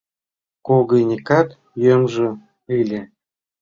[0.67, 1.49] Когынекат
[1.83, 2.29] йомжо
[2.77, 3.01] ыле.